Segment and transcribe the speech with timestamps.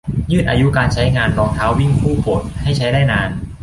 [0.31, 3.29] ยืดอายุการใช้งานรองเท้าวิ่งคู่โปรดให้ใช้ได้นาน